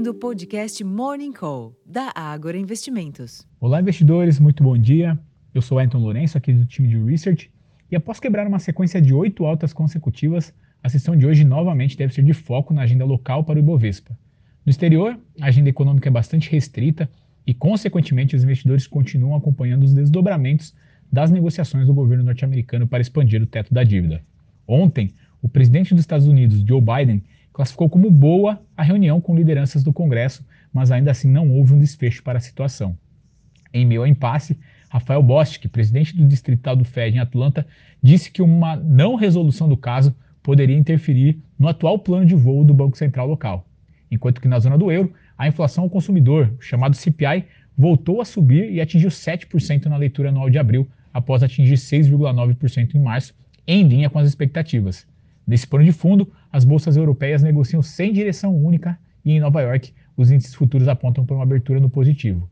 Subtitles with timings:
[0.00, 3.46] ouvindo o podcast Morning Call, da Ágora Investimentos.
[3.60, 5.18] Olá, investidores, muito bom dia.
[5.52, 7.50] Eu sou Ayrton Lourenço, aqui do time de Research,
[7.90, 12.14] e após quebrar uma sequência de oito altas consecutivas, a sessão de hoje novamente deve
[12.14, 14.18] ser de foco na agenda local para o Ibovespa.
[14.64, 17.06] No exterior, a agenda econômica é bastante restrita
[17.46, 20.74] e, consequentemente, os investidores continuam acompanhando os desdobramentos
[21.12, 24.22] das negociações do governo norte-americano para expandir o teto da dívida.
[24.66, 25.10] Ontem,
[25.42, 27.22] o presidente dos Estados Unidos, Joe Biden,
[27.52, 31.78] classificou como boa a reunião com lideranças do Congresso, mas ainda assim não houve um
[31.78, 32.96] desfecho para a situação.
[33.72, 37.66] Em meio ao impasse, Rafael Bostic, presidente do distrital do Fed em Atlanta,
[38.02, 42.74] disse que uma não resolução do caso poderia interferir no atual plano de voo do
[42.74, 43.66] Banco Central local.
[44.10, 47.44] Enquanto que na zona do euro, a inflação ao consumidor, chamado CPI,
[47.76, 52.98] voltou a subir e atingiu 7% na leitura anual de abril, após atingir 6,9% em
[52.98, 53.34] março,
[53.66, 55.06] em linha com as expectativas.
[55.50, 59.92] Nesse pano de fundo, as bolsas europeias negociam sem direção única e em Nova York
[60.16, 62.48] os índices futuros apontam para uma abertura no positivo.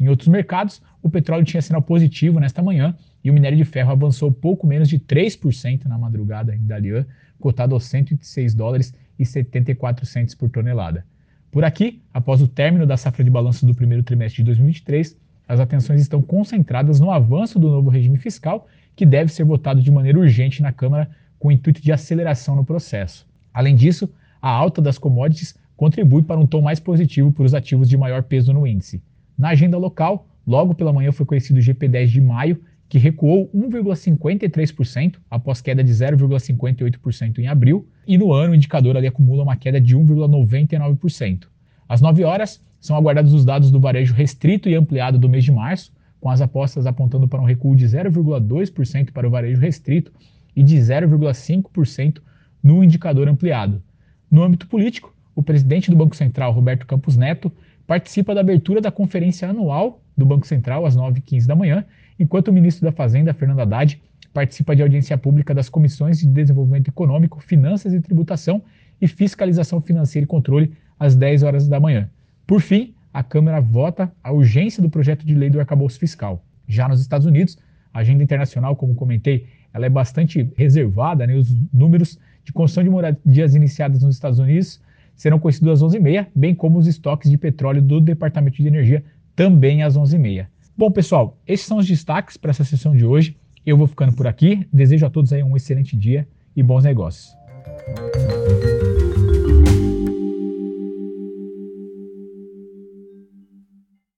[0.00, 3.92] Em outros mercados, o petróleo tinha sinal positivo nesta manhã e o minério de ferro
[3.92, 7.04] avançou pouco menos de 3% na madrugada em Dalian,
[7.38, 11.04] cotado aos 106 dólares e 74 centes por tonelada.
[11.50, 15.60] Por aqui, após o término da safra de balanço do primeiro trimestre de 2023, as
[15.60, 20.18] atenções estão concentradas no avanço do novo regime fiscal, que deve ser votado de maneira
[20.18, 23.26] urgente na Câmara com o intuito de aceleração no processo.
[23.52, 24.08] Além disso,
[24.40, 28.22] a alta das commodities contribui para um tom mais positivo para os ativos de maior
[28.22, 29.00] peso no índice.
[29.36, 35.16] Na agenda local, logo pela manhã foi conhecido o GP10 de maio, que recuou 1,53%
[35.30, 39.80] após queda de 0,58% em abril, e no ano o indicador ali acumula uma queda
[39.80, 41.46] de 1,99%.
[41.88, 45.52] Às 9 horas, são aguardados os dados do varejo restrito e ampliado do mês de
[45.52, 50.12] março, com as apostas apontando para um recuo de 0,2% para o varejo restrito
[50.54, 52.20] e de 0,5%
[52.62, 53.82] no indicador ampliado.
[54.30, 57.50] No âmbito político, o presidente do Banco Central, Roberto Campos Neto,
[57.86, 61.84] participa da abertura da conferência anual do Banco Central às 9h15 da manhã,
[62.18, 64.00] enquanto o ministro da Fazenda, Fernando Haddad,
[64.34, 68.62] participa de audiência pública das comissões de Desenvolvimento Econômico, Finanças e Tributação
[69.00, 72.10] e Fiscalização Financeira e Controle às 10 horas da manhã.
[72.46, 76.44] Por fim, a Câmara vota a urgência do projeto de lei do arcabouço fiscal.
[76.66, 77.58] Já nos Estados Unidos,
[77.92, 81.34] a agenda internacional, como comentei, ela é bastante reservada, né?
[81.34, 84.80] os números de construção de moradias iniciadas nos Estados Unidos
[85.14, 89.82] serão conhecidos às 11h30, bem como os estoques de petróleo do Departamento de Energia também
[89.82, 90.46] às 11h30.
[90.76, 93.36] Bom, pessoal, esses são os destaques para essa sessão de hoje.
[93.66, 94.66] Eu vou ficando por aqui.
[94.72, 97.36] Desejo a todos aí um excelente dia e bons negócios.